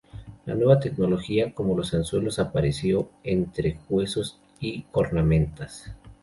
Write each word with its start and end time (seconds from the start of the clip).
La 0.47 0.55
nueva 0.55 0.79
tecnología 0.79 1.53
como 1.53 1.79
anzuelos 1.79 2.39
apareció 2.39 3.11
entre 3.23 3.77
huesos 3.87 4.39
y 4.59 4.81
cornamentas. 4.89 5.91